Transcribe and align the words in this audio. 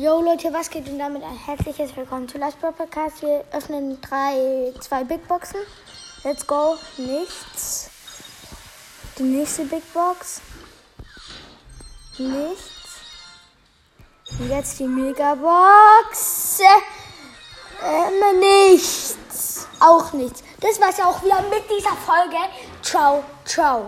Yo 0.00 0.22
Leute, 0.22 0.50
was 0.50 0.70
geht 0.70 0.88
und 0.88 0.98
damit 0.98 1.22
ein 1.22 1.36
herzliches 1.44 1.94
Willkommen 1.94 2.26
zu 2.26 2.38
Last 2.38 2.58
Pro 2.58 2.72
Podcast. 2.72 3.20
Wir 3.20 3.44
öffnen 3.52 4.00
drei, 4.00 4.72
zwei 4.80 5.04
Big 5.04 5.28
Boxen. 5.28 5.60
Let's 6.24 6.46
go. 6.46 6.78
Nichts. 6.96 7.90
Die 9.18 9.24
nächste 9.24 9.66
Big 9.66 9.82
Box. 9.92 10.40
Nichts. 12.16 13.02
Und 14.38 14.48
jetzt 14.48 14.78
die 14.78 14.84
Megabox. 14.84 16.60
Ähm, 17.84 18.40
nichts. 18.40 19.66
Auch 19.80 20.14
nichts. 20.14 20.42
Das 20.60 20.80
war's 20.80 20.98
auch 21.00 21.22
wieder 21.22 21.42
mit 21.42 21.64
dieser 21.68 21.94
Folge. 21.96 22.38
Ciao, 22.80 23.22
ciao. 23.44 23.84